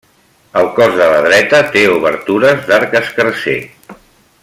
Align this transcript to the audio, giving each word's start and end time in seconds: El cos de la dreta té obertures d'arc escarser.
El 0.61 0.69
cos 0.77 0.95
de 1.01 1.09
la 1.11 1.19
dreta 1.25 1.59
té 1.75 1.83
obertures 1.99 2.65
d'arc 2.71 2.97
escarser. 3.05 3.59